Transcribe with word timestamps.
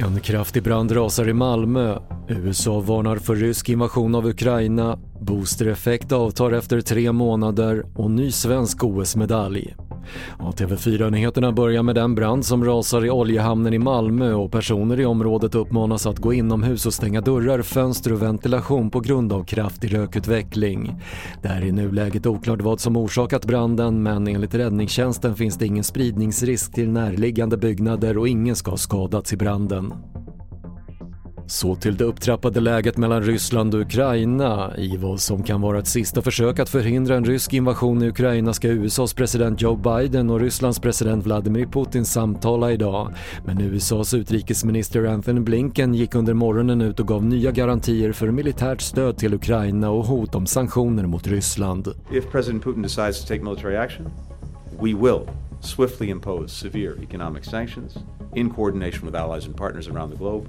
En 0.00 0.20
kraftig 0.20 0.62
brand 0.62 0.92
rasar 0.92 1.28
i 1.28 1.32
Malmö. 1.32 1.98
USA 2.28 2.80
varnar 2.80 3.16
för 3.16 3.34
rysk 3.34 3.68
invasion 3.68 4.14
av 4.14 4.26
Ukraina. 4.26 4.98
Boostereffekt 5.20 6.12
avtar 6.12 6.52
efter 6.52 6.80
tre 6.80 7.12
månader 7.12 7.86
och 7.94 8.10
ny 8.10 8.32
svensk 8.32 8.84
OS-medalj. 8.84 9.74
Ja, 10.38 10.50
TV4-nyheterna 10.50 11.52
börjar 11.52 11.82
med 11.82 11.94
den 11.94 12.14
brand 12.14 12.44
som 12.44 12.64
rasar 12.64 13.04
i 13.04 13.10
oljehamnen 13.10 13.74
i 13.74 13.78
Malmö 13.78 14.32
och 14.32 14.52
personer 14.52 15.00
i 15.00 15.04
området 15.04 15.54
uppmanas 15.54 16.06
att 16.06 16.18
gå 16.18 16.32
inomhus 16.32 16.86
och 16.86 16.94
stänga 16.94 17.20
dörrar, 17.20 17.62
fönster 17.62 18.12
och 18.12 18.22
ventilation 18.22 18.90
på 18.90 19.00
grund 19.00 19.32
av 19.32 19.44
kraftig 19.44 19.94
rökutveckling. 19.94 21.02
Det 21.42 21.48
är 21.48 21.64
i 21.64 21.72
nuläget 21.72 22.26
oklart 22.26 22.62
vad 22.62 22.80
som 22.80 22.96
orsakat 22.96 23.44
branden 23.44 24.02
men 24.02 24.28
enligt 24.28 24.54
räddningstjänsten 24.54 25.36
finns 25.36 25.56
det 25.58 25.66
ingen 25.66 25.84
spridningsrisk 25.84 26.72
till 26.72 26.90
närliggande 26.90 27.56
byggnader 27.56 28.18
och 28.18 28.28
ingen 28.28 28.56
ska 28.56 28.70
ha 28.70 28.78
skadats 28.78 29.32
i 29.32 29.36
branden. 29.36 29.92
Så 31.50 31.74
till 31.74 31.96
det 31.96 32.04
upptrappade 32.04 32.60
läget 32.60 32.96
mellan 32.96 33.22
Ryssland 33.22 33.74
och 33.74 33.80
Ukraina. 33.80 34.76
I 34.76 34.96
vad 34.96 35.20
som 35.20 35.42
kan 35.42 35.60
vara 35.60 35.78
ett 35.78 35.86
sista 35.86 36.22
försök 36.22 36.58
att 36.58 36.68
förhindra 36.68 37.16
en 37.16 37.24
rysk 37.24 37.54
invasion 37.54 38.02
i 38.02 38.08
Ukraina 38.08 38.52
ska 38.52 38.68
USAs 38.68 39.14
president 39.14 39.60
Joe 39.60 39.76
Biden 39.76 40.30
och 40.30 40.40
Rysslands 40.40 40.78
president 40.78 41.26
Vladimir 41.26 41.66
Putin 41.66 42.04
samtala 42.04 42.72
idag. 42.72 43.14
Men 43.46 43.60
USAs 43.60 44.14
utrikesminister 44.14 45.04
Anthony 45.04 45.40
Blinken 45.40 45.94
gick 45.94 46.14
under 46.14 46.34
morgonen 46.34 46.80
ut 46.80 47.00
och 47.00 47.08
gav 47.08 47.24
nya 47.24 47.50
garantier 47.50 48.12
för 48.12 48.30
militärt 48.30 48.80
stöd 48.80 49.16
till 49.16 49.34
Ukraina 49.34 49.90
och 49.90 50.06
hot 50.06 50.34
om 50.34 50.46
sanktioner 50.46 51.06
mot 51.06 51.26
Ryssland. 51.26 51.88
If 52.12 52.30
President 52.30 52.64
Putin 52.64 52.82
decides 52.82 53.20
to 53.22 53.28
take 53.28 53.42
military 53.42 53.76
action, 53.76 54.10
we 54.80 54.94
will 54.94 55.20
swiftly 55.60 56.10
impose 56.10 56.48
severe 56.48 56.92
economic 57.02 57.44
sanctions 57.44 57.98
in 58.34 58.50
coordination 58.50 59.06
with 59.06 59.22
allies 59.22 59.46
and 59.46 59.56
partners 59.56 59.88
around 59.88 60.10
the 60.10 60.18
globe 60.18 60.46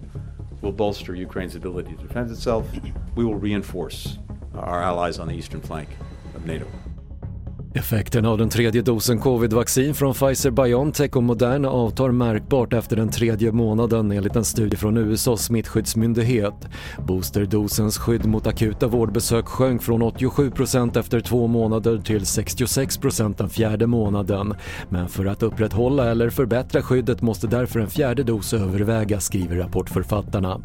will 0.61 0.71
bolster 0.71 1.15
Ukraine's 1.15 1.55
ability 1.55 1.95
to 1.95 2.03
defend 2.03 2.31
itself. 2.31 2.67
We 3.15 3.23
will 3.25 3.35
reinforce 3.35 4.17
our 4.53 4.81
allies 4.81 5.19
on 5.19 5.27
the 5.27 5.33
eastern 5.35 5.61
flank 5.61 5.89
of 6.35 6.45
NATO. 6.45 6.67
Effekten 7.73 8.25
av 8.25 8.37
den 8.37 8.49
tredje 8.49 8.81
dosen 8.81 9.19
covid-vaccin 9.19 9.93
från 9.93 10.13
Pfizer-Biontech 10.13 11.15
och 11.15 11.23
Moderna 11.23 11.69
avtar 11.69 12.11
märkbart 12.11 12.73
efter 12.73 12.95
den 12.95 13.09
tredje 13.09 13.51
månaden 13.51 14.11
enligt 14.11 14.35
en 14.35 14.45
studie 14.45 14.77
från 14.77 14.97
USAs 14.97 15.43
smittskyddsmyndighet. 15.43 16.53
Boosterdosens 17.07 17.97
skydd 17.97 18.25
mot 18.25 18.47
akuta 18.47 18.87
vårdbesök 18.87 19.45
sjönk 19.45 19.83
från 19.83 20.03
87% 20.03 20.99
efter 20.99 21.19
två 21.19 21.47
månader 21.47 21.97
till 21.97 22.23
66% 22.23 23.37
den 23.37 23.49
fjärde 23.49 23.87
månaden. 23.87 24.53
Men 24.89 25.09
för 25.09 25.25
att 25.25 25.43
upprätthålla 25.43 26.11
eller 26.11 26.29
förbättra 26.29 26.81
skyddet 26.81 27.21
måste 27.21 27.47
därför 27.47 27.79
en 27.79 27.89
fjärde 27.89 28.23
dos 28.23 28.53
övervägas, 28.53 29.25
skriver 29.25 29.55
rapportförfattarna. 29.55 30.61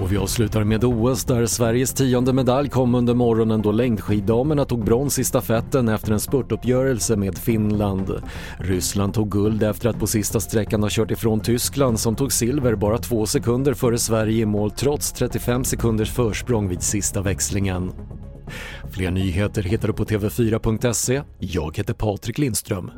Och 0.00 0.12
vi 0.12 0.16
avslutar 0.16 0.64
med 0.64 0.84
OS 0.84 1.24
där 1.24 1.46
Sveriges 1.46 1.92
tionde 1.92 2.32
medalj 2.32 2.68
kom 2.68 2.94
under 2.94 3.14
morgonen 3.14 3.62
då 3.62 3.72
längdskiddamerna 3.72 4.64
tog 4.64 4.84
brons 4.84 5.18
i 5.18 5.24
stafetten 5.24 5.88
efter 5.88 6.12
en 6.12 6.20
spurtuppgörelse 6.20 7.16
med 7.16 7.38
Finland. 7.38 8.22
Ryssland 8.58 9.14
tog 9.14 9.30
guld 9.30 9.62
efter 9.62 9.88
att 9.88 9.98
på 9.98 10.06
sista 10.06 10.40
sträckan 10.40 10.82
ha 10.82 10.90
kört 10.92 11.10
ifrån 11.10 11.40
Tyskland 11.40 12.00
som 12.00 12.16
tog 12.16 12.32
silver 12.32 12.74
bara 12.74 12.98
två 12.98 13.26
sekunder 13.26 13.74
före 13.74 13.98
Sverige 13.98 14.42
i 14.42 14.46
mål 14.46 14.70
trots 14.70 15.12
35 15.12 15.64
sekunders 15.64 16.10
försprång 16.10 16.68
vid 16.68 16.82
sista 16.82 17.22
växlingen. 17.22 17.92
Fler 18.90 19.10
nyheter 19.10 19.62
hittar 19.62 19.88
du 19.88 19.94
på 19.94 20.04
TV4.se. 20.04 21.22
Jag 21.38 21.76
heter 21.76 21.94
Patrik 21.94 22.38
Lindström. 22.38 22.90